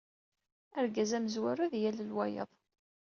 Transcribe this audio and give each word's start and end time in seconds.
Argaz 0.79 1.11
amezwaru 1.17 1.61
ad 1.65 1.73
yalel 1.83 2.11
wayeḍ. 2.17 2.49